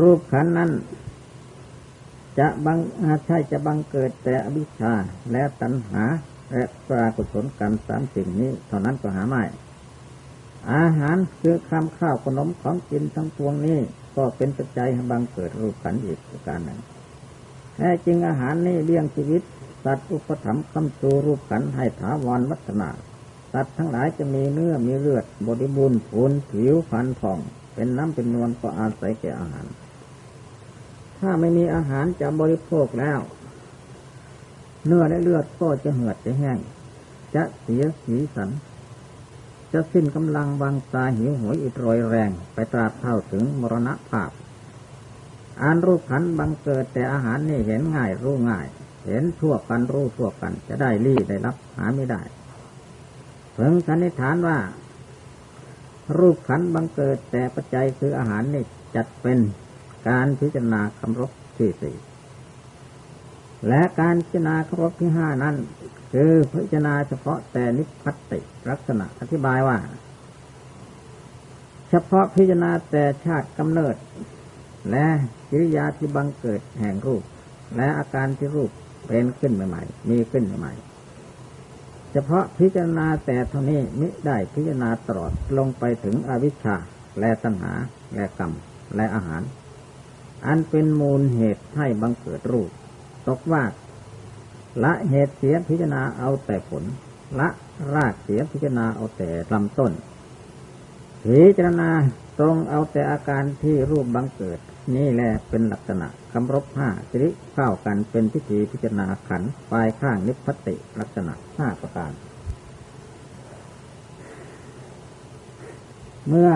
[0.00, 0.70] รูปขันนั้น
[2.38, 4.92] จะบังอาใช่จะบังเกิดแต่อวิชชา
[5.32, 6.04] และตัณหา
[6.52, 9.42] และปรากุศลกรรมสามสิ่งนี้ เท่านั้นก็หาไม่
[10.72, 13.78] อาหารคือคำข้าวขนมของกินทั้งปวงนี้
[14.16, 16.80] ก็เป็นปัจจัยให้บังเกิดรูปขันอีกประการหนึ่ง
[17.74, 19.42] แท้จริงอาหารนี้เลี้ยงชีวิต
[19.84, 22.90] สัตว์อุปถัมภ์คำจูรูปขันให้ถาวรวัฒนา
[23.52, 27.38] สัตว์ทั้งหลายจะมีเนื้อมีเลือด บริบูรณ์ผุนผิวพันผ่อง
[27.74, 29.66] เป็นน้ำเป็นนวลก็อาศัยแก่อาหาร
[31.18, 33.20] ถ้าไม่มีอาหารจะบริโภคแล้ว
[34.86, 36.58] เนื้อและเลือดก็จะเหือดจะแห้ง
[37.34, 38.50] จะเสียสีสัน
[39.72, 44.30] จะสิ้นกำลังวางตาหิวโหยอิดโรยแรงไปตราบเท่าถึงมรณะภาพ
[45.62, 48.66] อานรูปขันบังเกิดแต่อาหารนี่เห็นง่ายรู้ง่าย
[49.06, 52.22] เห็นทั่วกันรู้ทั่วกัน จะได้รีได้รับหาไม่ได้
[53.52, 54.58] เพิ่งสันนิษฐานว่า
[56.18, 58.64] รูปขันบังเกิดแต่ปัจจัยคืออาหารนี่
[58.96, 59.38] จัดเป็น
[60.08, 61.96] การพิจารณาคำรบที่สี่
[63.68, 65.56] และการพิจารณาคำรบที่ห้านั้น
[66.12, 69.76] คือพิจารณาเฉพาะแต่นิพพัติลักษณะอธิบายว่า
[71.90, 73.96] เฉพาะพิจารณาแต่ชาติกำเนิด
[74.90, 75.06] และ
[75.48, 77.22] กิริยาที่บังเกิดแห่งรูป
[77.76, 78.70] และอาการที่รูป
[79.06, 80.72] เป็นขึ้นใหม่ๆมีขึ้นใหม่
[82.12, 86.76] เฉพาะพิจารณาแต่เท่านี้มิได้พิจารณาตลอดลงไปถึงอวิชชา
[87.20, 87.72] และตัณหา
[88.14, 88.52] และกรรม
[88.96, 89.42] และอาหาร
[90.46, 92.70] อันเป็นมูลเหตุให้บังเกิดรูป
[93.28, 93.64] ตกว่า
[94.84, 96.84] ละเหตุเสียพิจารณาเอาแต่ผล
[97.38, 97.48] ละ
[97.94, 99.92] รากเสียพิจารณาเอาแต่ลำต้น
[101.24, 101.90] พิจารณา
[102.38, 104.58] ตรงเอาแต่อาการที่รูปบังเกิด
[104.96, 112.12] นี่แหละเป็นลักษณะ คำรบห้าสิริเข้ากันเป็นพิธีพิจารณาขันธ์ฝ่ายข้างนิพพัตติลักษณะห้าประการ
[116.28, 116.50] เมื่อ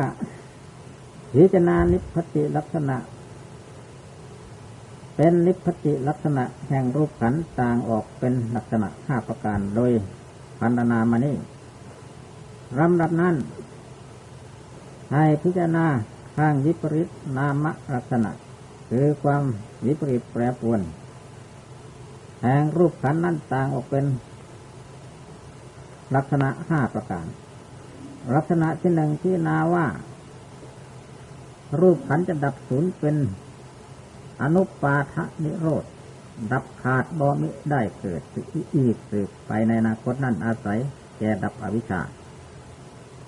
[1.35, 2.97] พิจารณานิพพัตติลักษณะ
[5.17, 9.91] เป็นนิพพัตติลักษณะแห่งรูปขันธ์ต่างออกเป็นลักษณะห้าประการโดย
[10.61, 11.37] พรรณนามานี้
[12.79, 13.35] ลำดับนั้น
[15.13, 15.87] ให้พิจารณา
[16.37, 18.31] ข้างวิปริตนามลักษณะ
[18.91, 19.43] คือความ
[19.85, 20.81] วิปริตแปรปรวน
[22.43, 24.05] แห่งรูปขันนั้นต่างออกเป็น
[26.15, 27.27] ลักษณะห้าประการ
[28.35, 29.87] ลักษณะที่หนึ่งที่นาว่า
[31.81, 33.17] รูปขันจะดับสูญเป็น
[34.43, 35.85] อนุปาทนิโรธ
[36.53, 38.21] ดับขาดบอมิได้เกิด
[38.77, 40.79] อีกสืบไปในอนาคตนั้นอาศัย
[41.19, 42.01] แก่ดับอวิชชา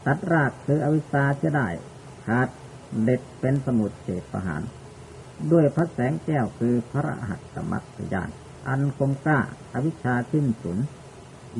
[0.04, 1.68] ตัดรากคืออวิชชาจะได้
[2.26, 2.48] ขาด
[3.02, 4.62] เด็ดเป็นสมุดเศษประหาร
[5.52, 8.30] ด้วยพระแสงแก้วคือพระหัสมัตยาน
[8.68, 9.38] อันคมกล้า
[9.72, 10.78] อวิชชาสิ้นสุน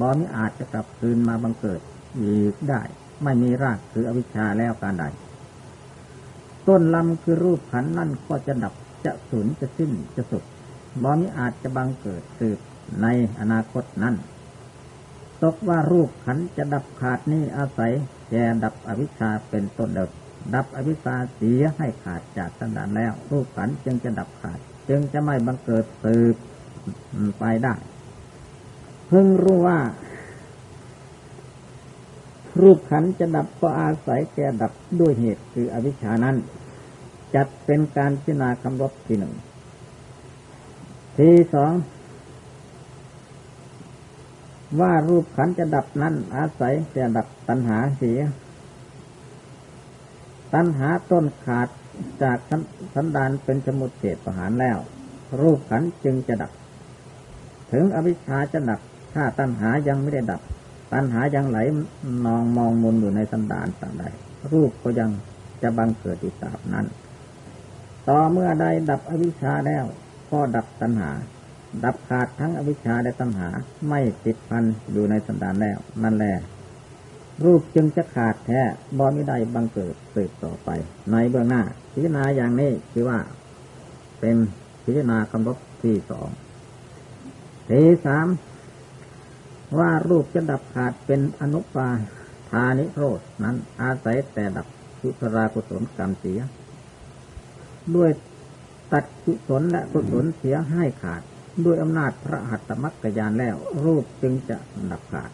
[0.01, 1.81] บอมิอาจจะกลับคืนมาบังเกิด
[2.21, 2.83] อีกได้
[3.23, 5.05] ไม่มีรากคืออวิชชาแล้วการใด
[6.69, 8.75] ต้นลำคือรูปขันนั่นก็จะดับ
[9.05, 10.45] จะสูญจะสิ้นจะสุด
[11.03, 12.59] บอมิอาจจะบังเกิดสืบ
[13.03, 13.07] ใน
[13.41, 14.15] อนาคตนั้น
[15.43, 17.93] ตกว่ารูปขันจะดับขาดนี้อาศัย
[18.31, 20.11] แก่ดับอวิชชาเป็นต้นเดิม
[20.55, 26.35] ดับอวิชชาเสียให้ขาดจากสันดานแล้วรูปขันจึงจะดับขาด จึงจะไม่บังเกิดสืบ
[27.39, 27.75] ไปได้
[29.07, 29.79] เพิ่งรู้ว่า
[32.61, 36.37] รูปขันจะดับก็อาศัยแก่ดับด้วยเหตุคืออวิชชานั้น
[37.35, 39.35] จัดเป็นการพิจารณาคำรบที่หนึ่ง
[41.19, 41.73] ที่สอง
[44.81, 48.19] ว่ารูปขันจะดับนั้นอาศัยแต่ดับตัณหาเสีย
[50.55, 51.69] ตัณหาต้นขาด
[52.23, 52.39] จาก
[52.95, 54.79] สันดานเป็นสมุทเฉดประหารแล้ว
[55.41, 56.53] รูปขันจึงจะดับ
[57.73, 58.81] ถึงอวิชชาจะดับ
[59.15, 60.41] ถ้าตัณหายังไม่ได้ดับ
[60.93, 61.59] ตัณหายังไหล
[62.27, 64.05] นองมองมุนอยู่ในสันดานต่างใด
[64.53, 65.11] รูปก็ยัง
[65.63, 66.87] จะบังเกิดอีกตราบนั้น
[68.09, 69.85] ต่อเมื่อใดดับอวิชชาแล้ว
[70.31, 71.11] ก็ดับตัณหา
[71.85, 73.49] ดับขาดทั้งอวิชชาและตัณหา
[73.89, 76.35] ไม่ติดพันอยู่ในสันดานแล้ว นั่นแหละ
[77.45, 78.61] รูปจึงจะขาดแท้
[78.99, 80.69] บอมิได้บังเกิดสืบต่อไป
[81.11, 81.63] ในเบื้องหน้า
[81.93, 83.19] พิจารณาอย่างนี้คือว่า
[84.21, 84.37] เป็น
[84.85, 86.29] พิจารณากำหนดที่สอง
[87.69, 88.27] ที่สาม
[89.79, 91.89] ว่ารูปจะดับขาดเป็นอนุปา
[92.51, 94.67] ทานิโรธนั้นอาศัยแต่ดับ
[95.01, 96.41] กุศลกุศลกรรมเสีย
[97.95, 98.11] ด้วย
[98.93, 101.23] ตัดกุศลและกุศลเสียให้ขาด
[101.65, 104.57] ด้วยอำนาจพระหัตถมัคกยานแล้ว รูปจึงจะ
[104.91, 105.31] ดับขาด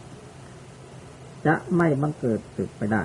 [1.45, 3.03] จะไม่บังเกิดสืบไปได้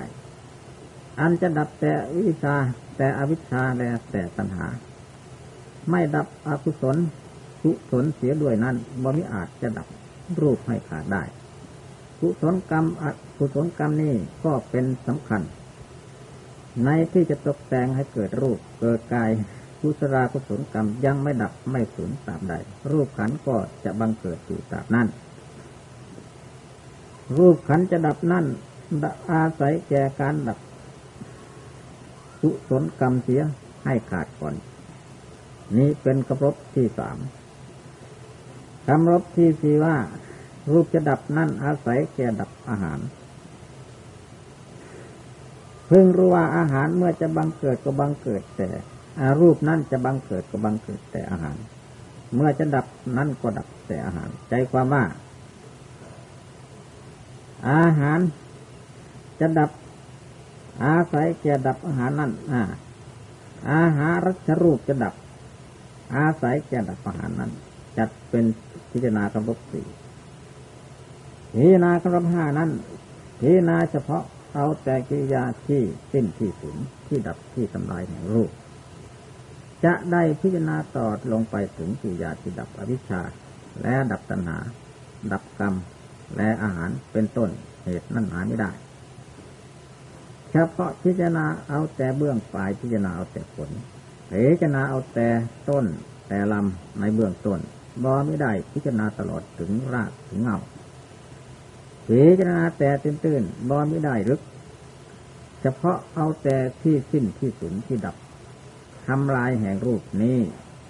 [1.19, 1.91] อันจะดับแต่
[2.27, 2.55] วิชา
[2.97, 4.67] แต่อวิชชาและแต่ตัณหา
[5.89, 6.97] ไม่ดับอกุศล
[7.63, 9.87] กุศลเสียด้วยนั้นบ่มิอาจจะดับ
[10.41, 11.23] รูปให้ขาดได้
[12.19, 13.03] กุศลกรรมอ
[13.37, 15.41] กุศลกรรมนี่ก็เป็นสำคัญ
[16.85, 19.29] ในที่จะตกแต่งให้เกิดรูปเกิดกาย
[19.81, 22.53] กุศลากุศลกรรมยังไม่ดับไม่สูญตามใด
[22.91, 25.07] รูปขันก็จะบังเกิดอยู่ตาบนั้น
[27.37, 28.45] รูปขันจะดับนั่น
[29.31, 30.59] อาศัยแก่การดับ
[32.41, 33.41] กุศลกรรมเสีย
[33.85, 34.55] ให้ขาดก่อน
[35.77, 37.17] นี้เป็นกระรบที่สาม
[38.87, 39.95] กำรบที่สี่ว่า
[40.71, 42.99] รูปจะดับนั่นอาศัยแก่ดับอาหาร
[45.87, 48.69] เพิ่งรู้ว่าอาหารเมื่อจะบังเกิดก็บังเกิดแต่
[49.19, 51.57] อรูปนั่นจะบังเกิดก็บังเกิดแต่อาหาร
[52.35, 52.85] เมื่อจะดับ
[53.17, 55.03] นั่นก็ดับแต่อาหาร ใจความว่า
[57.69, 58.19] อาหาร
[59.39, 59.71] จะดับ
[60.83, 62.61] อาศัยแก่ดับอาหารนั่นอ่า
[63.71, 65.13] อาหารรัชรูปจะดับ
[66.15, 67.51] อาศัยแก่ดับอาหารนั้น
[67.97, 68.45] จัดเป็น
[68.91, 69.87] พิจารณากำลังสี่
[71.53, 72.69] พิจารณากำลังห้านั้น
[73.39, 74.23] พิจารณาเฉพาะ
[74.55, 75.81] เอาแต่กิริยาที่
[76.11, 76.75] สิ้นที่สุด
[77.07, 78.51] ที่ดับที่ทำลายแห่งรูป
[79.85, 83.21] จะได้พิจารณาต่อลงไปถึงกิริยาที่ดับอวิชชา
[83.81, 84.57] และดับตัณหา
[85.31, 85.73] ดับกรรม
[86.37, 87.49] และอาหารเป็นต้น
[87.83, 88.71] เหตุนั่นหาไม่ได้
[90.51, 93.69] เฉพาะพิจารณาเอาแต่เบื้องปลายพิจารณาเอาแต่ผล
[94.51, 95.27] พิจารณาเอาแต่
[95.69, 95.85] ต้น
[96.27, 97.59] แต่ลำในเบื้องต้น
[98.03, 100.57] บอไม่ได้พิจารณาตลอดถึงรากถึงเงา
[102.07, 104.41] พิจารณาแต่ตื้นๆบอไม่ได้ลึก
[105.61, 108.15] เฉพาะเอาแต่ที่สิ้นที่สุดที่ดับ
[109.07, 110.37] ทำลายแห่งรูปนี้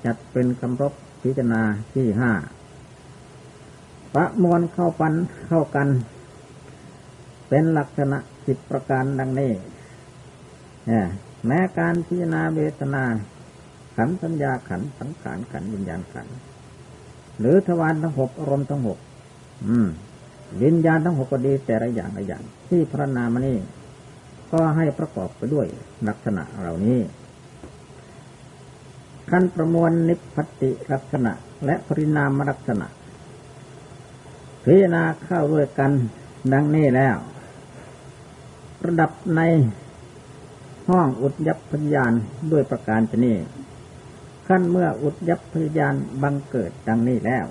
[0.06, 1.62] จัดเป็นคำรบพิจารณา
[1.94, 2.32] ที่ห้า
[4.16, 5.14] ประมวลเข้าปัน
[5.48, 5.90] เข้ากัน
[7.50, 9.52] เป็นลักษณะสิบประการดังนี้
[11.46, 13.04] แม้การพิจารณาเวทนา
[13.96, 16.28] ขันสัญญาขันสังขารขันวิญญาณขัน
[17.40, 19.00] หรือทวารทั้งหกอารมณ์ทั้งหก
[20.64, 23.58] วิญญาณทั้งหกก็ดีแต่ละอย่างละอย่าง ที่พระนามนี่
[24.52, 25.68] ก็ให้ประกอบไปด้วย
[26.08, 27.00] ลักษณะเหล่านี้
[29.30, 31.32] ขั้นประมวลนิพพติลักษณะ
[31.66, 32.88] และปรินามลักษณะ
[34.64, 35.92] พิจารณาเข้าด้วยกัน
[36.54, 37.18] ดังนี้แล้ว
[38.86, 39.42] ระดับใน
[40.90, 42.14] ห้องอุดยับพยาน
[42.52, 43.38] ด้วยประการชนี้
[44.48, 47.46] ขั้นเมื่ออุดยับพยานบังเกิดดังนี้แล้ว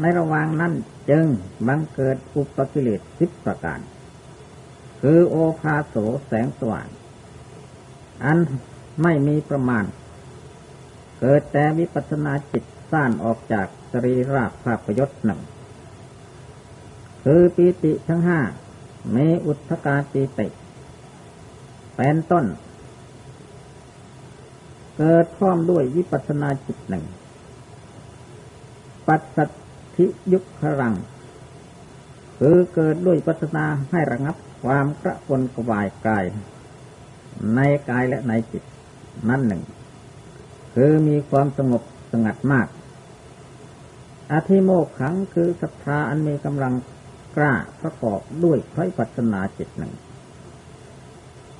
[0.00, 0.72] ในระหว่างนั้น
[1.10, 1.26] จึง
[1.68, 3.80] บังเกิดอุปกิเลสสิบประการ
[5.02, 6.88] คือโอภาโสแสงสว่าง
[8.24, 8.38] อัน
[9.02, 9.84] ไม่มีประมาณ
[11.20, 15.40] เกิดแต่วิปัสนาจิตสร้างออกจากสรีราภาพยศหนึ่ง
[17.24, 18.40] คือปีติทั้งห้า
[19.10, 20.46] เมอุทกาปีติ
[21.96, 22.44] เป็นต้น
[24.96, 27.04] เกิดพร้อมด้วยวิปัสนาจิตหนึ่ง
[29.06, 29.50] ปัสสัท
[29.96, 30.94] ธิยุคขรัง
[32.38, 36.24] คือเกิดด้วยปัสนาให้ระงับความกระวนกระวายกาย
[37.54, 38.62] ในกายและในจิต
[39.28, 39.62] นั่นหนึ่ง
[40.74, 41.82] คือมีความสงบ
[42.12, 42.66] สงัดมาก
[44.32, 46.74] อธิโมกขังคือศรัทธาอันมีกำลัง
[47.36, 49.94] กล้าประกอบด้วยพระปัสนาจิตหนึ่ง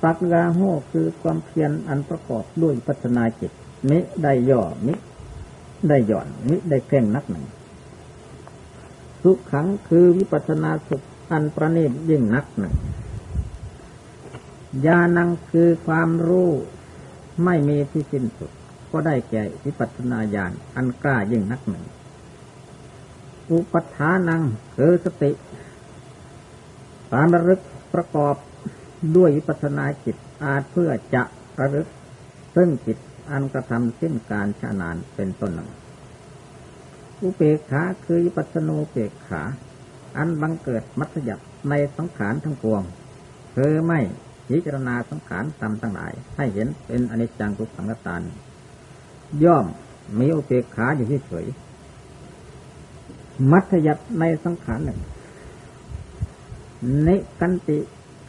[0.03, 0.59] ปักกาโห
[0.91, 3.51] คือความเพียรอันประกอบด้วยพัฒนาจิต
[3.89, 4.93] มิได้ย่อมิ
[5.87, 7.45] ได้หย่อนมิได้เข่งนักหนึ่ง
[9.21, 12.75] สุขขังคือวิปัสนาสุขอันประณีตยิ่งนักหนึ่ง
[14.85, 16.49] ญาณังคือความรู้
[17.45, 18.51] ไม่มีที่สิ้นสุด
[18.91, 21.83] ก็ได้แก่วิปัสนาญาณอันกล้ายิ่งนักหนึ่ง
[23.51, 24.43] อุปัฏฐานัง
[24.75, 25.31] คือสติ
[27.09, 27.61] ความระลึก
[27.93, 28.35] ประกอบ
[29.15, 31.23] ด้วยวิปัสนาจิตอาจเพื่อจะ
[31.59, 31.87] ระลึก
[32.55, 32.97] ซึ่งจิต
[33.31, 35.69] อันกระทำสิ้นการชานานเป็นต้นหนึ่ง
[37.21, 39.41] อุเปกขาคือวิปัสโนเปกขา
[40.17, 42.81] อันบังเกิดมัธยัติในสังขารทั้งปวง
[43.55, 43.99] คือไม่
[44.47, 48.21] พิจารณาสังขารตามทั้งหลาย ให้เห็นเป็นอนิจจังทุกขังตาน
[49.43, 49.65] ย่อม
[50.19, 51.45] มีอุเปกขาอยู่ที่เฉย
[53.51, 54.99] มัธยัติในสังขารหนึ่ง
[57.07, 57.79] นิกันติ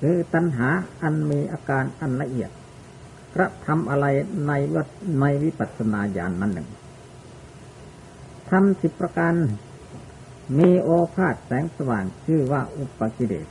[0.01, 0.69] คือตัณหา
[1.03, 2.51] อันมีอาการอันละเอียด
[3.35, 4.07] กระทำอะไร
[4.47, 4.89] ในวัด
[5.21, 6.69] ในวิปัสสนาญาณนนั้นหนึ่ง
[8.51, 9.35] ทำสิบประการ
[10.59, 13.47] มีโอภาษแสงสว่างชื่อว่าอุปกิเลส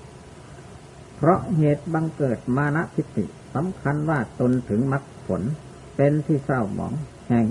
[1.15, 3.25] เพราะเหตุบังเกิดมานะทิฏฐิ
[3.55, 5.41] สำคัญว่าตนถึงมรรคผล
[5.95, 6.93] เป็นที่เศร้าหมอง
[7.27, 7.43] แห่ง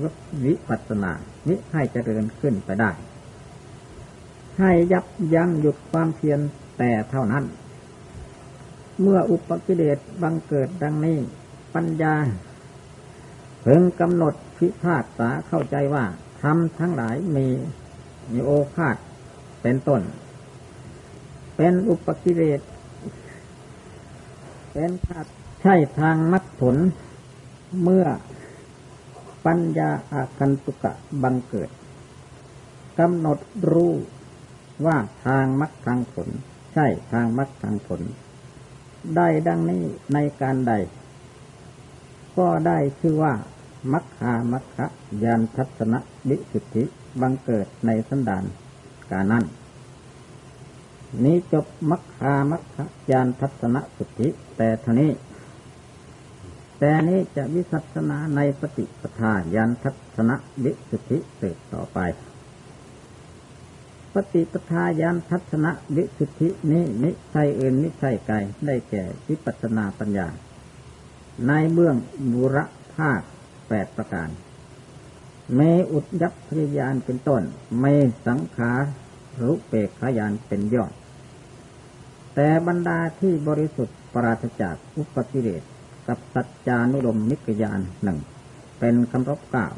[0.45, 1.13] วิปัสสนา
[1.49, 2.91] นิให้เจริญขึ้นไปได้
[4.61, 6.41] ให้ยับยั้งหยุดความเพียร
[6.79, 7.45] แต่เท่านั้น
[9.01, 11.19] เมื่ออุปกิเลสบังเกิดดังนี้
[11.75, 12.15] ปัญญา
[13.63, 16.05] เพิ่งกำหนดพิพาทษาเข้าใจว่า
[16.43, 17.47] ทำทั้งหลายมี
[18.31, 18.97] มีโอภาษ
[19.63, 20.01] เป็นต้น
[21.57, 22.61] เป็นอุปกิเลส
[24.73, 25.27] เป็นขาด
[25.63, 26.77] ใช่ทางมัดผล
[27.83, 28.07] เมื่อ
[29.47, 31.71] ปัญญาอาคันตุกะบังเกิด
[32.99, 33.39] กำหนด
[33.71, 33.93] รู้
[34.87, 34.97] ว่า
[35.27, 36.29] ทางมรรคทางผล
[36.73, 38.01] ใช่ทางมรรคทางผล
[39.17, 40.73] ได้ดังนี้ในการใด
[42.39, 43.35] ก็ได้ชื่อว่า
[43.93, 44.87] มัคคามัคคะ
[45.25, 45.95] ยานทัศน
[46.29, 46.85] วิสุทธิ
[47.21, 48.45] บังเกิดในสันดาน
[49.11, 49.45] กานั้น
[51.25, 55.13] นี้จบมัคคามัคคะยานทัศนสุทธิ แต่เท่านี้
[56.79, 60.31] แต่นี้จะวิสัชนาในปฏิปทาญาณทัศน
[60.65, 61.99] วิสุทธิเติบต่อไป
[64.15, 68.37] ปฏิปทาญาณทัศนวิสุทธินี้นิใช่อื่นนิใช่ไกล
[68.67, 70.29] ได้แก่วิปัสนาปัญญา
[71.47, 71.97] ในเบื้อง
[72.33, 72.59] บุร
[72.95, 73.21] ภาค
[73.69, 74.29] แปดประการ
[75.55, 75.61] เม
[75.93, 77.43] อุดยับพยานเป็นต้น
[77.81, 77.85] เม
[78.27, 78.73] สังขา
[79.41, 80.93] รุเปกขยานเป็นยอด
[82.35, 85.63] แต่บรรดาที่บริสุทธิ์ปราศจากอุปกิเลส
[86.09, 88.19] กับสัจจานุรมนิกยานหนึ่ง
[88.79, 89.75] เป็นคำรบเก้าว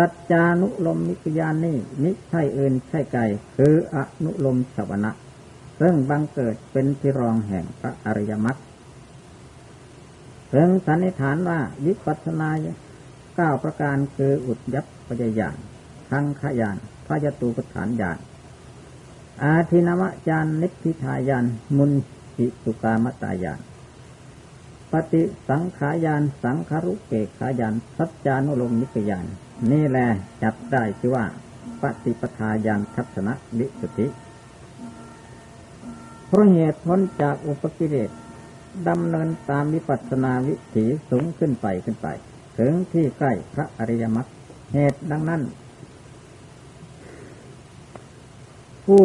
[0.00, 3.22] สัจจานุลมนิกยานนี่นิใช่อื่นใช่ไกล
[3.56, 5.12] คืออนุลมสวนะ
[5.80, 8.56] ซึ่งบังเกิดเป็นที่รองแห่งพระอริยมรรค
[10.48, 12.50] เพิ่งสันนิฐานว่าวิปัสสนา
[13.36, 15.50] เก้าประการคืออุดยับปัญญา
[16.10, 16.76] ทังขยาน
[17.06, 18.18] พยตูปฐานญาณ
[19.42, 21.44] อาทินวจานนิพพิทายาน
[21.76, 21.92] มุน
[22.36, 23.60] จิสุกามตายาน
[24.92, 29.26] ปฏิสังขายานสังขารุเกขายานสัจจานุลมนิกยาน
[29.72, 30.06] นี่แหละ
[30.42, 31.24] จับได้ชื่อว่า
[31.82, 34.06] ปฏิปทายานทัศนวิสุทธิ
[36.26, 38.10] เพราะเหตุพ้นจากอุปกิเลส
[38.88, 42.08] ดำเนินตามวิปัสสนาวิถีสูงขึ้นไปขึ้นไป
[42.58, 44.28] ถึงที่ใกล้พระอริยมรรค
[44.72, 45.42] เหตุดังนั้น
[48.84, 49.02] ผู้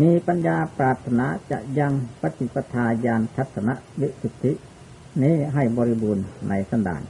[0.00, 1.92] มีปัญญาปรารถนาจะยัง
[2.22, 3.68] ปฏิปทาญาณทัศน
[4.00, 4.52] วิสุทธิ
[5.22, 7.02] นี้ให้บริบูรณ์ในสันดาน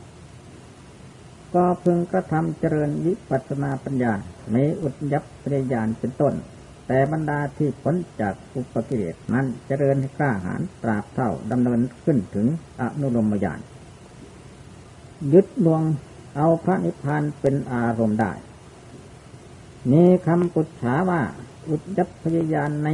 [1.55, 4.13] ก็พึงกระทำเจริญวิปัสนาปัญญา
[4.55, 6.35] มีอุดยับปริยานเป็นต้น
[6.87, 12.47] แต่บรรดาที่พ้นจากอุปกิเลสนั้นเจริญให้กล้าหาญตราบเท่าดำเนินขึ้นถึง
[12.81, 13.61] อนุรมยาน
[15.33, 15.83] ยึดดวง
[16.37, 18.33] เอาพระนิพพานเป็นอารมณ์ได้
[19.91, 21.23] มีคำปุจฉาว่า
[21.69, 22.89] อุจยัพยายานใน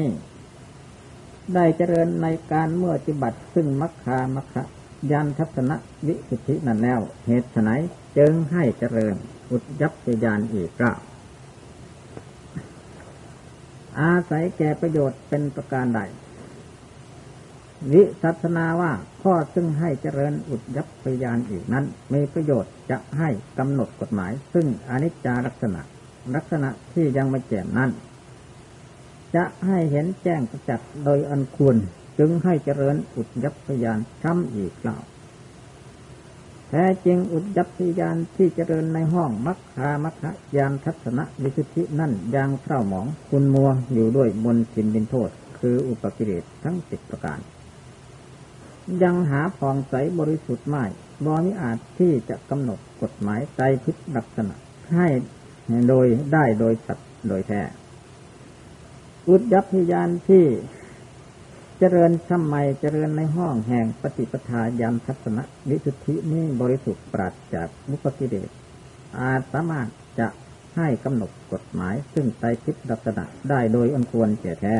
[1.54, 4.54] ได้เจริญในการเมื่อจิบัติซึ่งมัคคามัคค
[5.12, 5.70] ยานทัศน
[6.06, 7.70] วิสุทธินั่นแล้ว เหตุไฉน
[8.18, 9.14] จึงให้เจริญ
[9.50, 11.00] อุจยัพยายานอีกกล่าว
[14.00, 16.00] อาศัยแก่ประโยชน์เป็นประการใด
[17.92, 25.80] วิสัชนาว่าข้อซึ่งให้เจริญอุดยับพยานอีกนั้น มีประโยชน์จะให้กำหนดกฎหมาย ซึ่งอนิจจาลักษณะ
[26.34, 27.90] ลักษณะที่ยังไม่แจ่มนั้น
[29.34, 31.76] จะให้เห็นแจ้งประจักษ์โดยอันควร
[32.18, 34.96] จึงให้เจริญอุดยับพยานช้ำอีกเล่า
[36.68, 40.24] แท้จริงอุดยับพยานที่เจริญในห้องมัคคามัคค
[40.56, 47.38] ยานทัศนะวิสุทธินั่นยังเท่าหมองคุณมัวอยู่ด้วยบนสินดินโทษ คืออุปกิเลสทั้งสิบประการ
[49.02, 50.84] ยังหาฟองใสบริสุทธิ์ไม่
[51.24, 54.54] บอมิอาจที่จะกำหนดกฎหมายใจพิษลักษณะ
[54.94, 55.08] ให้
[55.88, 57.62] โดยได้โดยสัตว์โดยแท้
[59.28, 60.44] อุดยับพยานที่
[61.80, 68.50] เจริญสมัยเจริญในห้องแห่งปฏิปทาญาณทัศนวิสุทธินี้บริสุทธิ์ปราศจากมุปกิเลส
[69.20, 69.88] อาจสามารถ
[70.20, 70.28] จะ
[70.76, 74.76] ให้กำหนดกฎหมายซึ่งไตคิดลักษณะได้โดยอันควรแก่แท้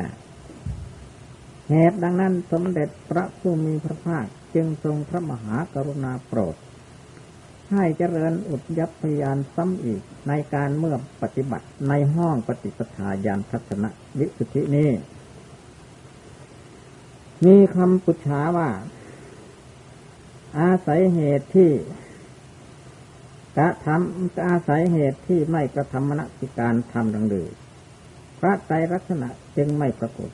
[1.70, 6.56] เหตุดังนั้นสมเด็จพระผู้มีพระภาคจึงทรงพระมหากรุณาโปรด
[7.72, 13.84] ให้เจริญอุดยับพยานซ้ำอีกในการเมื่อปฏิบัติในห้องปฏิปทาญาณทัศน
[14.18, 14.90] วิสุทธินี้
[17.44, 18.70] มีคำปุจฉาว่า
[20.58, 21.70] อาศัยเหตุที่
[23.56, 27.48] กระทำอาศัยเหตุที่ไม่กระทำมณสิการทำดังลือ
[28.38, 30.30] พระไตรลักษณะจึงไม่ปรากฏ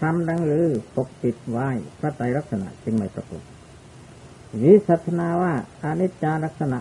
[0.00, 3.42] ทำดังลือปกปิดไว้ พระไตรลักษณะจึงไม่ปรากฏ
[4.62, 6.78] วิสัชนาว่าอนิจจาลักษณะ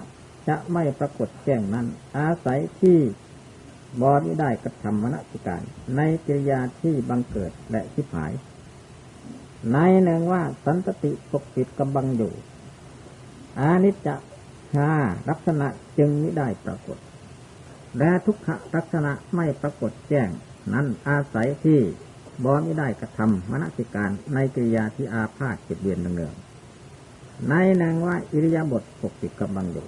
[0.48, 3.00] จะไม่ปรากฏแจ้งนั้น อาศัยที่
[4.01, 5.62] บอดได้กระทำมณสิการ
[5.96, 8.32] ในกิริยาที่บังเกิดและทิพหาย
[9.72, 12.34] ในหนึ่งว่าสันตติปกปิดกำบังอยู่
[13.60, 14.10] อานิจจ
[14.74, 14.89] ชา
[15.29, 15.67] ลักษณะ
[15.98, 16.98] จึงไม่ได้ปรากฏ
[17.98, 20.29] และทุกขลักษณะไม่ปรากฏแจ้ง
[20.74, 21.79] นั้นอาศัยที่
[22.43, 26.34] บอไม่ได้กระทำมณสิการในกิริยาที่อาพาธเจ็ดเวียนเนือง
[27.50, 29.88] ในนางว่าอิริยาบถปกปิดกำบังอยู่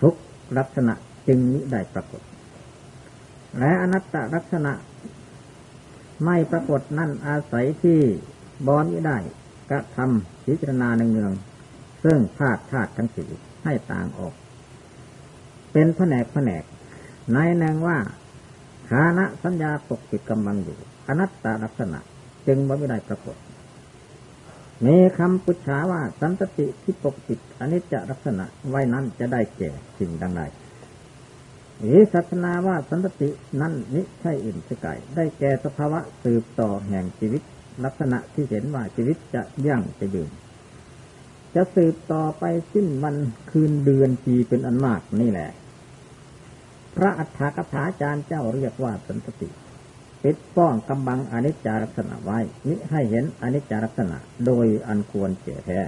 [0.00, 0.14] ทุก
[0.58, 0.94] ลักษณะ
[1.26, 2.22] จึงมิได้ปรากฏ
[3.58, 4.72] และอนัตตลักษณะ
[6.24, 8.00] ไม่ปรากฏนั่นอาศัยที่
[8.66, 9.18] บอนไม่ได้
[9.70, 13.30] กระทำพิจารณาเนืองๆซึ่งธาตุธาตุทั้งสี่
[13.64, 14.34] ให้ต่างออก
[15.72, 16.64] เป็นแผนกแผนก
[17.32, 17.98] ในแนงว่า
[18.90, 21.98] ฐานะสัญญาปกปิดกำลังอยู่ อนัตตลักษณะ
[22.46, 23.36] จึงไม่ได้ปรากฏ
[24.86, 30.42] มีคำปุจฉาว่าสันตติที่ปกปิดอนิจจลักษณะไว้นั้นจะได้แก่สิ่งดังใด
[31.88, 37.42] วิสัชนาว่าสันตินั้นนิใช่อื่นไกลได้แก่สภาวะสืบต่อแห่งชีวิต
[37.84, 40.30] ลักษณะที่เห็นว่าชีวิตจะยั่งจะยืน
[41.54, 43.16] จะสืบต่อไปสิ้นวัน
[43.50, 45.50] คืนเดือนปีเป็นอันมากนี่แหละ
[46.94, 49.48] พระอัฏฐกถาจารย์เจ้าเรียกว่าสันติ
[50.22, 55.80] ปิดป้องกำบังอนิจจาลักษณะไว้มิให้เห็นอนิจจาลักษณะโดยอันควรเจแท้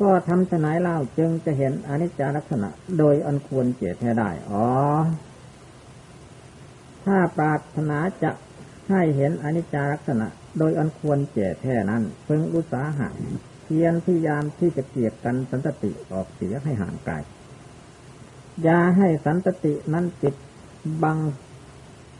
[0.00, 4.66] ก็ทำฉนายเล่าจึงจะเห็นอนิจจาลักษณะ โดยอันควรเจแท้ได้ อ๋อ
[7.04, 8.30] ถ้าปรารถนาจะ
[8.90, 10.26] ให้เห็นอนิจจาลักษณะ
[10.58, 13.08] โดยอันควรเจแท้นั้นเพิ่งอุตสาหะ
[13.64, 17.14] เพียรพยายามที่จะเกียดกันสันตติออกเสียให้ห่างไกล
[18.62, 20.34] อย่าให้สันตตินั้นปิด
[21.02, 21.18] บัง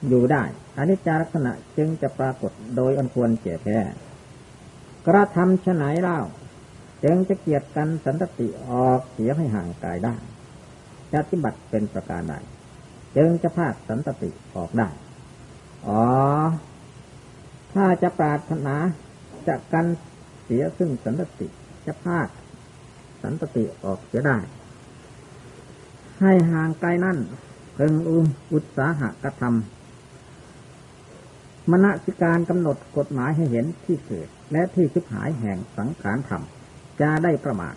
[0.09, 0.43] อยู่ได้
[0.79, 3.79] อนิจจลักษณะจึงจะปรากฏโดยอันควรเกีแท้
[5.07, 6.21] กระทำฉไหนเล่า
[7.05, 10.15] จึงจะเกียดกันสันตติออกเสียให้ห่างกายได้
[11.13, 12.35] จะปฏิบัติเป็นประการใด
[13.17, 14.89] จึงจะพาดสันตติออกได้
[15.87, 16.03] อ๋อ
[17.73, 18.77] ถ้าจะปรารถนา
[19.49, 19.87] จะกัน
[20.45, 21.47] เสียซึ่งสันตติ
[21.87, 22.29] จะพาด
[23.23, 24.39] สันตติออกเสียได้
[26.21, 27.19] ให้ห่างไกลนั่น
[27.75, 27.93] เพิ่ง
[28.53, 29.51] อุตสาหะกระทำ
[31.71, 36.43] มณสิการกำหนดกฎหมายให้เห็นที่เกิดและที่ชิบหายแห่งสังขารธรรม
[37.01, 37.75] จะได้ประมาท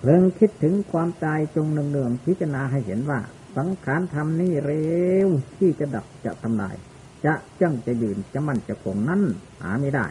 [0.00, 3.20] เพิ่งคิดถึงความตายจงเนืองๆพิจารณาให้เห็นว่า
[3.56, 4.88] สังขารธรรมนี่เร็
[5.26, 5.28] ว
[5.58, 6.76] ที่จะดับจะทำลาย
[7.24, 9.22] จะจังจะยืนจะมั่นจะคงนั้น
[9.60, 10.06] หาไม่ได้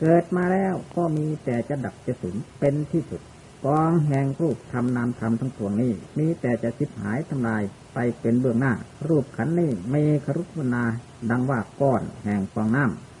[0.00, 3.22] เกิดมาแล้วก็มีแต่จะดับจะสูญเป็นที่สุด
[3.66, 7.62] กองแห่งรูปทำนามธรรมทั้งปวงนี้ มีแต่จะชิบหายทำลาย
[7.94, 8.72] ไปเป็นเบื้องหน้า
[9.08, 10.84] รูปขันนี้เมครุปนา
[11.30, 13.17] ดังว่าก้อนแห่งฟองน้ำ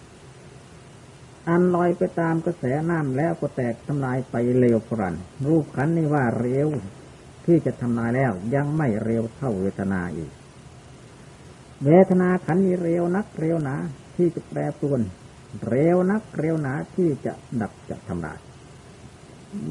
[1.48, 5.14] อันลอยไปตามกระแสน้ำแล้วก็แตกทำลายไปเร็วพรัน
[5.46, 6.68] รูปขันนี้ว่าเร็ว
[7.44, 10.30] ที่จะทำลายแล้วยังไม่เร็วเท่าเวทนาอีก
[11.84, 13.76] เวทนาขันนี้เร็วนักเร็วหนา
[14.16, 15.00] ที่จะแปรปรวน
[15.66, 18.38] เร็วนักเร็วหนาที่จะดับจะทำลาย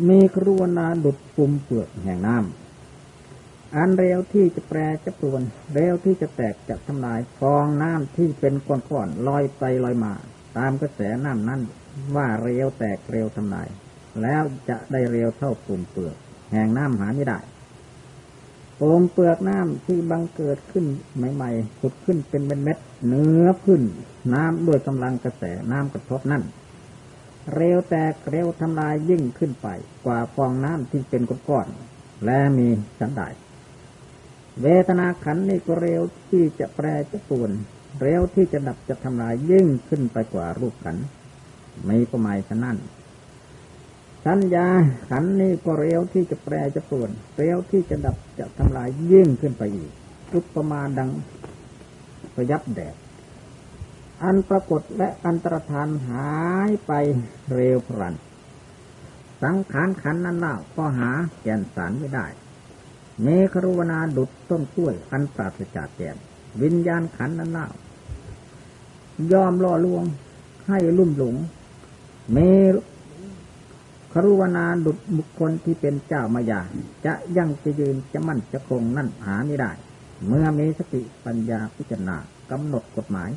[0.09, 5.41] มีครุวนาดุดปุ่มเปลือกแห่งน้ำอันเร็วที่จะแปรจะปรวน
[5.73, 10.13] เร็วที่จะแตกจะทำลายฟองน้ำที่เป็นก้อนๆลอยไปลอยมา
[10.57, 11.61] ตามกระแสน้ำนั้น
[12.15, 13.67] ว่าเร็วแตกเร็วทำลาย
[14.21, 16.15] แล้วจะได้เร็วเท่าปุ่มเปลือก
[16.51, 17.39] แห่งน้ำหาไม่ได้
[18.79, 20.85] ปุ่มเปลือกน้ำที่บังเกิดขึ้น
[21.35, 23.81] ใหม่ๆขุดขึ้นเป็นเม็ดเนื้อขึ้น
[24.33, 26.43] น้ำด้วยกำลังกระแสน้ำกระทบนั่น
[27.55, 29.67] เร็วแตกเร็วทำลายยิ่งขึ้นไป
[30.05, 32.67] กว่าฟองน้ำที่เป็นก้อนๆและมี
[32.99, 33.33] สันดาย
[34.61, 37.51] เวทนาขันนี่ก็เร็วที่จะแปรจะปวน
[38.01, 40.97] เร็วที่จะดับจะทำลายยิ่งขึ้นไปกว่ารูปขัน
[41.85, 42.77] ไม่ประมาณฉะนั้น
[44.25, 44.67] สัญญา
[45.09, 49.91] ขันนี่ก็เร็วที่จะแปรจะปวนเร็วที่จะดับจะทำลายยิ่งขึ้นไปอีก
[50.33, 51.11] อุปมาดัง
[52.35, 52.95] ประยับแดด
[54.23, 56.29] อันปรากฏและอันตรธานหา
[56.67, 56.91] ยไป
[57.53, 58.15] เร็วพลัน
[59.43, 62.25] สังขารขันนั้นเล่าก็หาแก่นสารไม่ได้
[63.21, 66.17] เมครุวนาดุดต้นกล้วยอันปราศจากแก่น
[66.61, 67.67] วิญญาณขันนั้นเล่า
[69.31, 70.03] ยอมล่อลวง
[70.67, 71.35] ให้ลุ่มหลง
[72.31, 72.37] เม
[74.13, 76.61] ครุวนาดุดบุคคลที่เป็นเจ้ามายา
[77.05, 79.71] จะยั่งจะยืนจะมั่นจะคงนั่นหาไม่ได้
[80.27, 82.17] เมื่อมีสติปัญญาพิจารณา
[82.51, 83.29] กำหนดกฎหมาย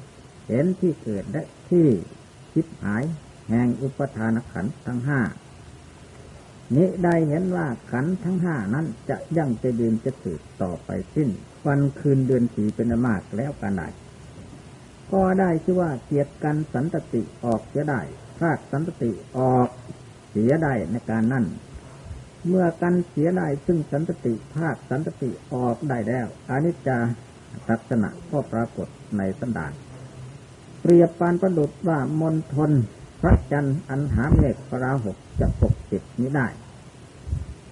[0.48, 1.86] เห็นที่เกิดและที่
[2.52, 3.02] คิดหาย
[3.48, 5.20] แห่งอุปทานขันทั้งห้า
[6.76, 11.28] นี้ได้เห็นว่าขันทั้งห้านั้นจะยั่งจะยืนจะสืบต่อไปสิ้น
[11.66, 13.82] วันคืนเดือนสีเป็นมากแล้วกันไหน
[15.12, 18.00] ก็ได้ชื่อว่าเกียรติกันสันตติออกจะได้
[18.40, 19.68] ภาคสันตติออก
[20.30, 21.46] เสียได้ในการนั่น
[22.46, 26.98] เมื่อกันเสียได้ซึ่งสันตติภาคสันตติออกได้แล้วอนิจจา
[27.70, 29.72] ลักษณะก็ปรากฏในสันดาน
[30.80, 32.72] เปรียบปานประดุดว่ามนทน
[33.20, 36.48] พระจันทร์อันหามเมฆปราหกจะปกปิดนี้ได้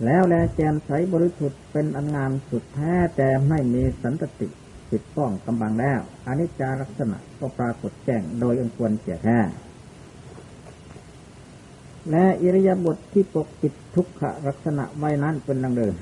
[0.05, 4.49] แล้วแลแจมใสบริสุทธิ์เป็นอันงามสุดแท้แต่ไม่มีสันตติ
[4.91, 9.39] ปิดป้องกำบังแล้วอนิจจาลักษณะก็ปรากฏแจ้งโดยอันควรเสียแท้
[12.11, 15.95] และอิริยาบถทที่ปกปิดทุกขลักษณะไว้นั้นเป็นดังเดิม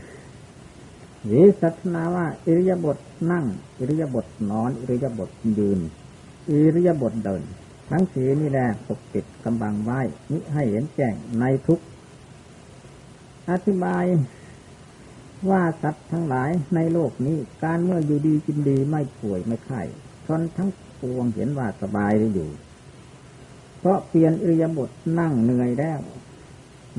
[1.30, 2.98] วิสัชนาว่า อิริยาบถ
[3.30, 3.44] นั่ง
[3.78, 5.78] อิริยาบถนอน อิริยาบถยืน
[6.50, 7.42] อิริยาบถเดิน
[7.90, 11.80] ทั้งสีนี่แหละปกปิดกำบังไว้นิให้เห็นแจ้งในทุก
[13.50, 14.04] อธิบาย
[15.50, 19.82] ว่าสัตว์ทั้งหลายในโลกนี้ การเมื่ออยู่ดีกินดีไม่ป่วยไม่ไข้
[20.26, 20.70] ชนทั้ง
[21.00, 22.50] ปวงเห็นว่าสบายได้อยู่
[23.78, 26.00] เพราะเปลี่ยนอิริยาบถนั่งเหนื่อยแล้ว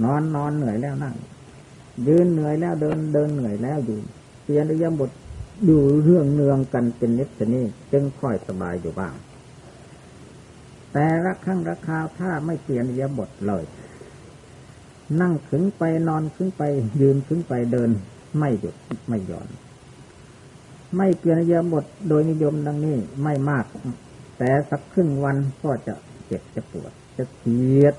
[0.04, 1.16] นอนนอนเหนื่อยแล้วนั่ง
[2.08, 3.98] ยืนเหนื่อยแล้วเดินเดินเหนื่อยแล้วอยู่
[4.44, 5.12] เปลี่ยนอิริยาบถ
[5.66, 9.14] อยู่เรื่องเนืองกันเป็นนิสนี้จึงค่อยสบายอยู่บ้าง
[10.94, 13.64] แต่ละครั้งละคราวถ้าไม่เปลี่ยนอิริยาบถเลย
[15.22, 16.62] นั่งขึงไปนอนขึงไป
[17.02, 17.90] ยืนขึงไปเดิน
[18.38, 18.76] ไม่หยุด
[19.08, 19.48] ไม่หย่อน
[20.96, 23.66] ไม่เปลี่ยนอิริยาบถโดยนิยมดังนี้ ไม่มาก
[24.38, 25.94] แต่สักครึ่งวันก็จะ
[26.26, 27.96] เจ็บจะปวด จะเสียด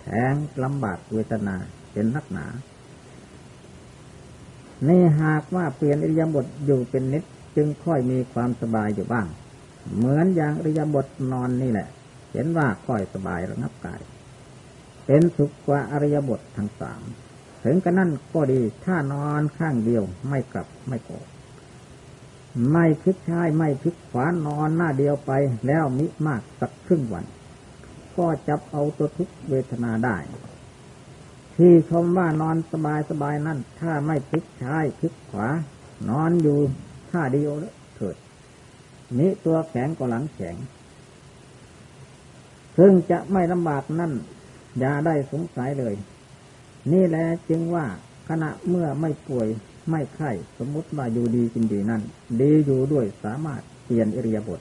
[0.00, 1.56] แทงลำบากเวทนา
[1.92, 2.46] เป็นนักหนา
[4.88, 7.24] นี่หากว่าเปลี่ยนอิริยาบถอยู่เป็นนิด
[7.56, 9.26] จึงค่อยมีความสบายอยู่บ้าง
[9.96, 11.88] เหมือนอย่างอิริยาบถนอนนี่แหละ
[12.32, 14.00] เห็นว่าค่อยสบายระงับกาย
[15.06, 17.02] เป็นสุขกว่าอริยบททั้งสาม
[17.64, 21.10] ถึงกระนั้นก็ดี ถ้านอนข้างเดียวไม่กลับไม่โก
[22.72, 25.32] ไม่พลิกช้ายไม่พลิกขวานอนหน้าเดียวไป
[25.66, 27.24] แล้วมิมากสักครึ่งวัน
[28.16, 30.16] ก็จับเอาตัวทุกเวทนาได้
[31.56, 35.48] ที่ชมว่านอนสบายสบายนั่น ถ้าไม่พลิกซ้ายพลิกขวา
[36.10, 36.58] นอนอยู่
[37.10, 37.52] ท่าเดียว
[37.96, 38.16] เถิด
[39.18, 40.56] นี้ตัวแข็งก็หลังแข็ง
[42.78, 44.12] ซึ่งจะไม่ลำบากนั่น
[44.78, 45.94] อย่าได้สงสัยเลย
[46.92, 47.86] นี่แหละจึงว่า
[48.28, 49.48] ขณะเมื่อไม่ป่วย
[49.90, 52.02] ไม่ไข้สมมติว่าอยู่ดีกินดีนั่น
[52.40, 54.60] ดีอยู่ด้วยสามารถเปลี่ยนอิริยาบถ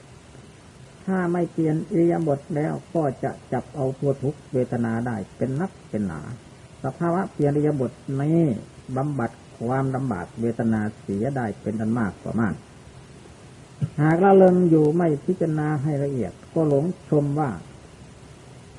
[1.05, 6.21] ถ้าไม่เปลี่ยนอิริยาบถแล้วก็จะจับเอาตัวทุกเวทนาได้เป็นนักเป็นหนา
[6.83, 8.41] สภาวะเปลี่ยนอิยบทนี้
[8.97, 12.55] บำบัดความลำบากเวทนาเสียได้เป็นอันมากกว่ามาก
[14.01, 17.49] หากเราเลิงอยู่ไม่พิจารณาให้ละเอียด ก็หลงชมว่า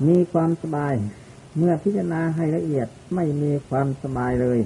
[0.07, 0.95] มีความสบาย
[1.57, 4.59] เมื่อพิจารณาให้ละเอียดไม่มีความสบายเลย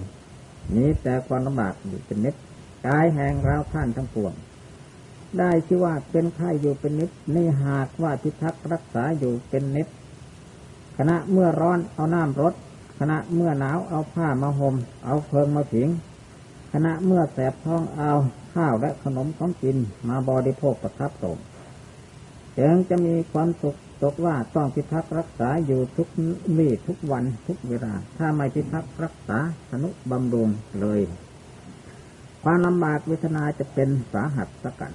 [0.76, 2.34] นี้แต่ความลำบากอยู่เป็นนิด
[2.86, 4.34] กายแห่งเราท่านทั้งปวง
[5.38, 9.88] ได้ชื่อว่าเป็นไข้อยู่เป็นนิดนี่หากว่าพิทักษ์รักษาอยู่เป็นนิด
[10.98, 12.54] ขณะเมื่อร้อนเอาน้ำรด
[12.98, 15.88] ขณะเมื่อหนาวเอาผ้ามาหม่มเอาเพลิงมาผิง
[16.72, 18.12] ขณะเมื่อแสบท้องเอา
[18.54, 19.76] ข้าวและขนมของกิน
[20.08, 21.38] มาบริโภคประทับสม
[22.58, 26.08] จึงจะมีความสุข ตกว่าต้องพิทักษ์รักษาอยู่ทุก
[26.58, 29.38] วี่ทุกวันทุกเวลา ถ้าไม่พิทักษ์รักษา
[29.70, 30.48] สนุบำรุง
[30.80, 31.00] เลย
[32.42, 34.92] ความลำบากเวทนาจะเป็นสาหัสสกัน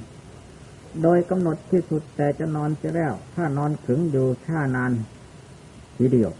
[1.03, 4.91] โดยกำหนดที่สุดแต่จะนอนจะแล้ว ถ้านอนขึงอยู่ท่านาน
[5.97, 6.31] ทีเดียว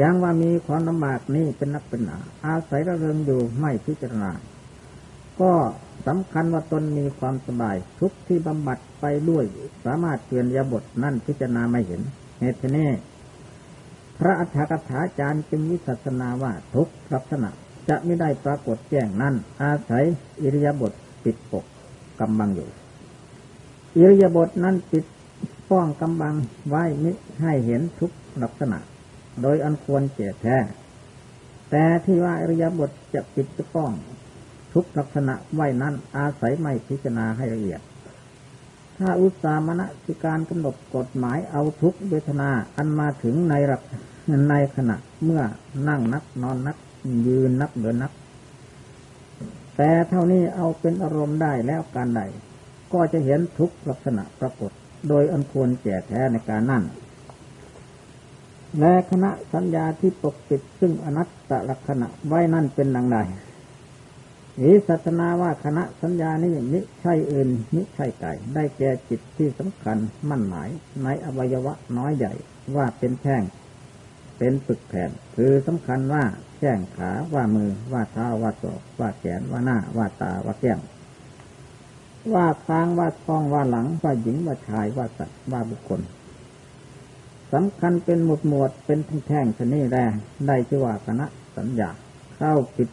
[0.00, 4.32] ยังว่ามีความลำบากนี้เป็นนักเป็นหนาอาศัยระเริงอยู่ไม่พิจารณา
[5.40, 5.52] ก็
[6.06, 9.44] สำคัญว่าตนมีความสบาย ทุกที่บำบัดไปด้วย
[9.84, 12.00] สามารถเปลี่ยนยาบทนั่นพิจารณาไม่เห็น
[12.40, 12.88] เหตุนี้
[14.18, 17.50] พระอัฏฐกถาจารย์จึงวิสัชนาว่าทุกลักษณะ
[17.88, 20.04] จะไม่ได้ปรากฏแจ้งนั้น อาศัย
[20.42, 20.92] อิริยาบถ
[21.24, 21.64] ปิดปก
[22.20, 22.68] กำบังอยู่
[23.96, 25.04] อิริยาบถนั้นปิด
[25.70, 26.34] ป้องกำบัง
[26.68, 27.10] ไว้มิ
[27.40, 28.10] ให้เห็นทุก
[28.42, 28.78] ลักษณะ
[29.42, 30.58] โดยอันควรเจตแท้
[31.70, 33.92] แต่ที่ว่าอริยบทจะปิดจะป้อง
[34.74, 37.80] ทุกลักษณะไว้นั้น อาศัยไม่พิจารณาให้ละเอียด
[38.98, 43.82] ถ้าอุตสามณสิการกำหนดกฎหมายเอาทุกเวทนาอันมาถึงในรัก
[44.50, 45.42] ในขณะเมื่อ
[45.88, 46.76] นั่งนักนอนนัก
[47.26, 48.12] ยืนนักเดินนัก
[49.76, 52.22] แต่เท่านี้เอาเป็นอารมณ์ได้แล้วการใด
[52.92, 54.70] ก็จะเห็นทุกลักษณะปรากฏ
[55.08, 56.82] โดยอันควรแก่แท้ในการนั่น
[58.78, 63.18] และคณะสัญญาที่ปกปิดซึ่งอนัตตลักษณะไว้นั่นเป็นดังใด
[64.64, 69.96] วิสัชนาว่าคณะสัญญานี้มิใช่อื่นมิใช่ไก่ได้แก่จิตที่สำคัญ
[70.28, 70.68] มั่นหมาย
[71.02, 72.32] ในอวัยวะน้อยใหญ่
[72.76, 73.42] ว่าเป็นแท่ง
[74.38, 76.24] เป็นปึกแผ่นคือสำคัญว่า
[76.56, 80.80] แข้งขาว่ามือว่าเท้าว่าศอกว่าแขนว่าหน้าว่าตาว่าแก้ม
[82.34, 86.00] ว่าคางว่าท้องว่าหลังว่าหญิงว่าชายว่าสัตว์ว่าบุคคล
[87.52, 89.96] สำคัญเป็นหมวดหมวดเป็นแท่งชนิดแร
[90.46, 91.90] ได้ชื่อว่าคณะสัญญา
[92.36, 92.88] เข้าปิด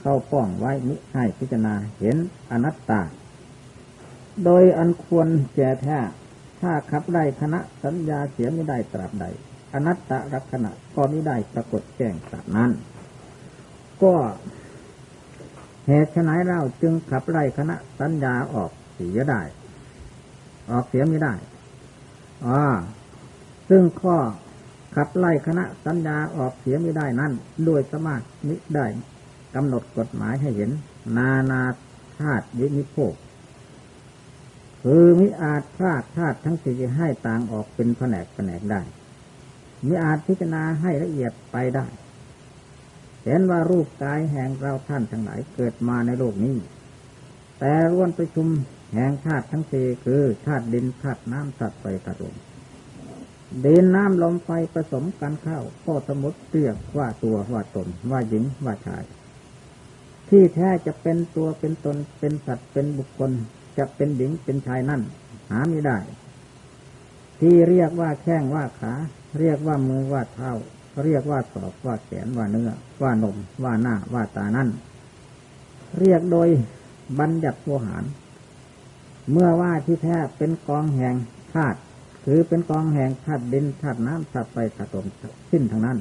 [0.00, 2.16] เข้าป้องไว้มิให้พิจารณาเห็น
[2.50, 3.02] อนัตตา
[4.44, 5.98] โดยอันควรแก่แท้
[6.60, 9.24] ถ้าขับได้คณะสัญญาเสียไม่ได้ตราบใด
[9.74, 12.70] อนัตตลักษณะก็ไม่ได้ปรากฏแจ้งตราบนั้น
[14.02, 14.14] ก็
[15.86, 19.42] เหตุไนเราจึงขับไล่คณะสัญญาออกเสียได้
[20.70, 21.34] ออกเสียไม่ได้
[22.46, 22.62] อ่า
[23.68, 24.16] ซึ่งข้อ
[24.96, 27.32] ขับไล่คณะสัญญาออกเสียไม่ได้นั้น
[27.68, 28.86] ด้วยสมาธิมิได้
[29.54, 30.70] กำหนดกฎหมายให้เห็น
[31.16, 31.62] นานา
[32.18, 33.14] ธาตุวินิโพก
[34.82, 38.82] คือมิอาจพลาดธาตุทั้งสี่ให้ต่างออกเป็นแผนกแผนกได้
[39.86, 41.86] มิอาจพิจารณาให้ละเอียดไปได้
[43.24, 46.56] เห็นว่ารูปกายแห่งเราท่านทั้งหลายเกิดมาในโลกนี้
[47.60, 48.48] แต่ร่วนประชุม
[48.94, 52.34] แห่งธาตุทั้งสี่คือธาตุดินธาตุน้ำธาตุไฟธาตุลม
[53.64, 59.04] ดินน้ำลมไฟผสมกันเข้าก็สมมติเรียกว่าตัวว่าตนว่าหญิงว่าชาย
[60.28, 63.30] ที่แท้จะเป็นตัวเป็นตนเป็นสัตว์เป็นบุคคล
[63.78, 65.02] จะเป็นหญิงเป็นชายนั่น
[65.50, 65.98] หาไม่ได้
[67.40, 68.92] ที่เรียกว่าแข้งว่าขา
[69.38, 70.52] เรียกว่ามือว่าเท้า
[71.04, 72.70] เรียกว่าศอกว่าแขนว่าเนื้อ
[73.02, 74.68] ว่านม ว่าหน้า ว่าตานั่น
[75.98, 76.48] เรียกโดย
[77.18, 78.04] บัญญัติโวหาร
[79.30, 81.14] เมื่อว่าที่แท้เป็นกองแห่ง
[81.54, 81.78] ธาตุ
[82.24, 85.06] คือเป็นกองแห่งธาตุดินธาตุน้ำธาตุไฟธาตุลม
[85.50, 85.98] สิ้นทั้งนั้น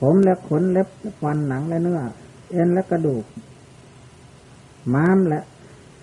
[0.00, 0.88] ผมและขนเล็บ
[1.20, 2.00] ฟันหนังและเนื้อ
[2.52, 3.24] เอ็นและกระดูก
[4.94, 5.40] ม้ามและ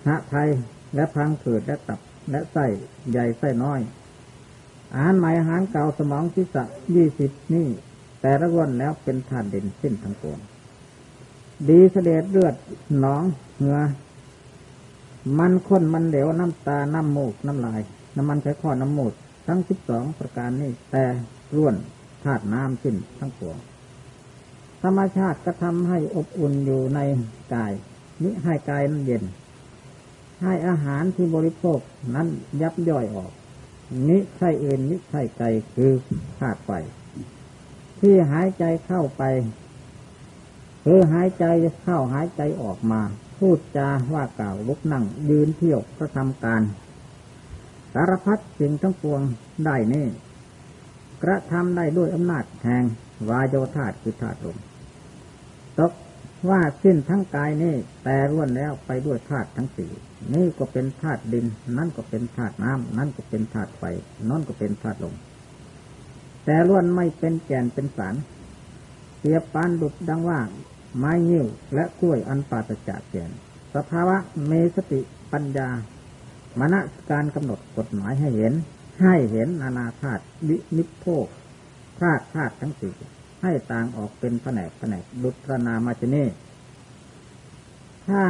[0.06, 0.48] หะไทย
[0.94, 2.66] และพังผืดและตับและไส้
[3.10, 3.80] ใหญ่ไส้น้อย
[4.94, 7.66] อาหารใหม่อาหารเก่าสมองทิศะยี่สิบนี่
[8.22, 10.38] แต่ละวันแล้วเป็นธาตุเดินสิ้นทั้งปวง
[11.68, 12.54] ดีเสด็จเลือด
[13.00, 13.22] หนอง
[13.58, 13.78] เหงื่อ
[15.38, 17.80] มันข้นมันเหลวน้ำตา น้ำมูก น้ำลาย
[18.16, 19.12] น้ำมันไขข้อน้ำมูด
[19.46, 21.04] ทั้งสิบสองประการนี้แต่
[21.56, 21.74] ร่วน
[22.24, 23.56] ธาตุน้ำสิ้นทั้งปวง
[24.82, 27.00] ธรรมชาติก็ทำให้อบอุ่นอยู่ใน
[27.54, 27.72] กาย
[28.22, 29.24] นิให้กายนั้นเย็น
[30.42, 31.78] ให้อาหารที่บริโภค
[32.14, 32.28] นั้น
[32.60, 33.32] ยับย่อยออก
[34.08, 35.42] นิใช่อื่นนิใช่ใจ
[35.74, 35.92] คือ
[36.38, 36.70] ธาตุไฟ
[38.00, 39.22] ที่หายใจเข้าไป
[40.84, 41.44] คือหายใจ
[41.82, 43.00] เข้าหายใจออกมา
[43.38, 46.62] พูดจาว่ากล่าวลุกนั่ง ยืนเที่ยวกระทำการ
[47.92, 49.20] สารพัดสิ่งทั้งปวง
[49.64, 50.06] ได้นี่
[51.22, 52.84] กระทำได้ด้วยอำนาจแห่ง
[53.28, 54.56] วายโยธาคือธาตุลม
[55.78, 55.92] ตก
[56.48, 59.90] ว่าสิ้นทั้งกายนี่แต่ร่วนแล้วไปด้วยธาตุทั้งสี่
[60.34, 61.46] นี่ก็เป็นธาตุดิน
[61.78, 63.82] นั่นก็เป็นธาตุน้ำนั่นก็เป็นธาตุไฟ
[64.30, 65.14] นั่นก็เป็นธาตุลม
[66.44, 68.14] แต่ล้วนไม่เป็นแก่นเป็นสาร
[69.18, 70.40] เสียปานดุดดังว่า
[70.96, 73.30] ไม้ยิ้วและกล้วยอันปาตจากแก่น
[73.74, 75.00] สภาวะเมสติ
[75.32, 75.68] ปัญญา
[76.58, 76.74] มณ
[77.10, 78.52] การกำหนดกฎหมายให้เห็น
[79.00, 81.04] ให้เห็นนานาธาตุวินิพโพ
[82.00, 82.94] ธาตุธาตุทั้งสี่
[83.42, 86.16] ให้ต่างออกเป็นแผนกแผนกดุตรนามาจเน
[88.08, 88.22] ถ้า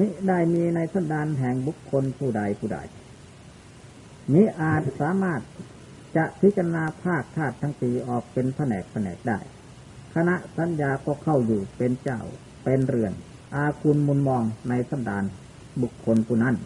[0.00, 2.78] นิได้มีในสันดานแห่งบุคคลผู้ใดผู้ใด
[4.34, 5.40] นี้อาจสามารถ
[6.16, 9.38] จะพิจารณาภาคธาตุทั้งสี่ออกเป็นแผนกแผนกได้
[10.14, 12.20] คณะสัญญาก็เข้าอยู่เป็นเจ้า
[12.64, 13.12] เป็นเรือน
[13.54, 15.24] อาคุณมุนมองในสันดาน
[15.82, 16.56] บุคคลผู้นั้น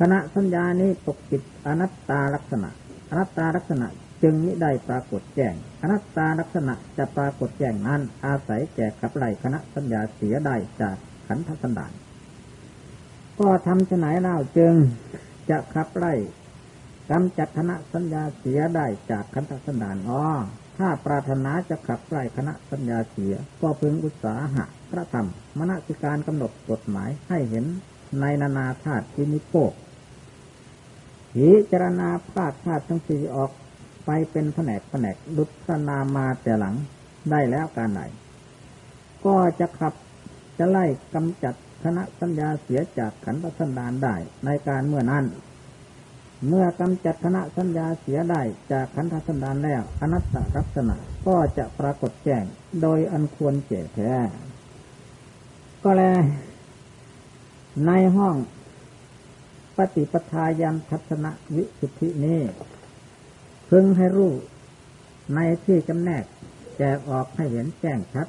[0.00, 2.70] คณะสัญญานี้ปกปิดอนัตตาลักษณะ
[3.10, 3.86] อนัตตาลักษณะ
[4.22, 10.96] จึงไม่ได้ปรากฏแจ้งอนัตตาลักษณะจะปรากฏแจ้งนั้น อาศัยแก่ขับไล่คณะสัญญาเสียได้จาก
[11.28, 11.92] ขันธสันดาน
[13.40, 14.74] ก็ทำฉไหนเล่าจึง
[15.50, 16.14] จะขับไล่
[17.10, 20.22] กำจัดคณะสัญญาเสียได้จากขันธสันดานอ๋อ
[20.78, 27.64] ถ้าปรารถนาจะขับไล่คณะสัญญาเสีย ก็พึงอุตสาหะพระธรรมมณสิการกำหนดกฎหมายให้เห็น
[28.20, 29.72] ในนานาธาตุที่นิโปก
[31.34, 33.50] พิจารณาภาคธาตุทั้งสี่ออก
[34.04, 36.74] ไปเป็นแผนกแผนกดุษนามาแต่หลัง
[37.30, 38.00] ได้แล้วการไหน
[39.24, 39.94] ก็จะขับ
[40.58, 40.84] จะไล่
[41.14, 45.24] กำจัดคณะสัญญาเสียจากขันธสันดานได้ในการเมื่อนั้น
[46.48, 52.44] เมื่อกำจัดคณะสัญญาเสียได้จากขันธสันดานแล้วอนัตตลักษณะก็จะปรากฏแจ้ง
[52.82, 54.12] โดยอันควรเจแท้
[55.84, 56.02] ก็แล
[57.86, 58.36] ในห้อง
[59.76, 62.40] ปฏิปทายันทัศนวิสุทธินี้
[63.74, 64.32] พึงให้รู้
[65.34, 66.24] ในที่จำแนก
[66.78, 68.26] แจกออกให้เห็นแจ้งชัด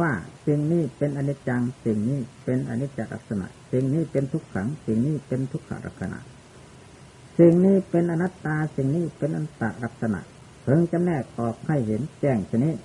[0.00, 0.12] ว่า
[0.46, 6.18] สิ่งนี้เป็นอนิจจังสิ่งนี้เป็นอนิจจลักษณะ สิ่งนี้เป็นทุกขัง สิ่งนี้เป็นทุกขลักษณะ
[7.38, 10.20] สิ่งนี้เป็นอนัตตาสิ่งนี้เป็นอนัตตลักษณะ
[10.62, 12.76] เพิ่งจำแนกออกให้เห็นแจ้งชนิด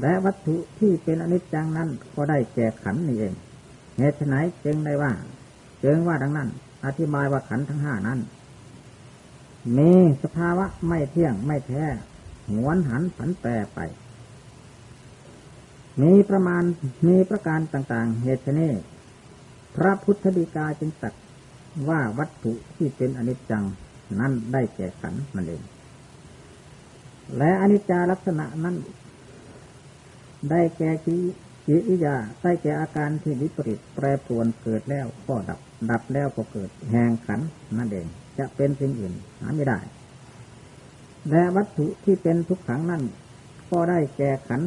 [0.00, 3.34] และวัตถุที่เป็นอนิจจังนั้นก็ได้แก่ขันนี่เอง
[3.98, 5.12] เหตุไหนจึงได้ว่า
[5.84, 6.48] จึงว่าดังนั้น
[6.86, 8.20] อธิบายว่าขันทั้งห้านั้น
[9.78, 11.84] มีสภาวะไม่เที่ยงไม่แท้
[12.50, 13.80] หวนหันผันแปรไป
[16.02, 16.62] มีประมาณ
[17.06, 18.72] มีประการต่าง ๆ เหตุนี้
[19.76, 21.14] พระพุทธดีกาจึงตัด
[21.88, 23.64] ว่าวัตถุที่เป็นอนิจจัง
[24.20, 25.62] นั้นได้แก่ขันมันเอง
[27.36, 28.76] และอนิจจาลักษณะนั้น
[30.50, 31.16] ได้แก่กิ
[31.66, 37.40] จิริยาได้แก่อาการที่วิปริตแปรปรวนเกิดแล้วก็ดับ ดับแล้วก็เกิดแห่งขัน
[37.78, 38.06] นั่นเอง
[38.38, 39.78] จะเป็นสิ่งอื่นหาไม่ได้
[41.30, 43.02] และวัตถุที่เป็นทุกขังนั่น
[43.70, 44.60] ก็ได้แก่ขัน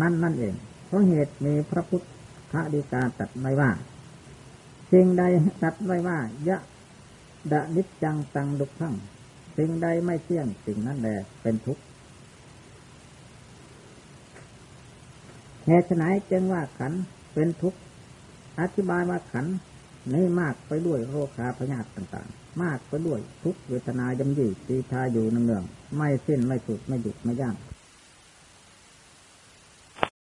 [0.00, 0.54] นั่นนั่นเอง
[0.86, 2.04] เพราะเหตุมีพระพุทธ
[2.74, 3.70] ดีกาตัดไว้ว่า
[4.92, 5.22] สิ่งใด
[5.62, 6.58] ตัดไว้ว่ายะ
[7.52, 8.94] ดะนิจจังตังดุขัง
[9.56, 11.82] สิ่งใดไม่เที่ยงสิ่งนั้นแหละเป็นทุกข์
[15.66, 16.92] เหตุไหนจึงว่าขัน
[17.34, 17.78] เป็นทุกข์
[18.60, 19.46] อธิบายว่าขัน
[20.12, 27.54] นี้มากไปด้วยโรคาพยาธิต่างๆ มากไปด้วยทุกเวทนายำยี่ตีทาอยู่เนืองๆไม่สิ้นไม่สุดไม่หยุดไม่ย่าง